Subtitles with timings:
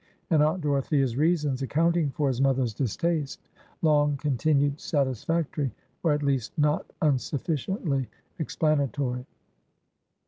[0.31, 3.39] And Aunt Dorothea's reasons accounting for his mother's distaste,
[3.83, 5.69] long continued satisfactory,
[6.01, 8.07] or at least not unsufficiently
[8.39, 9.27] explanatory.